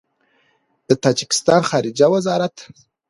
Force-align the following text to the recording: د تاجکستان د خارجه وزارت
د 0.87 0.89
تاجکستان 1.03 1.61
د 1.65 1.67
خارجه 1.69 2.07
وزارت 2.15 2.55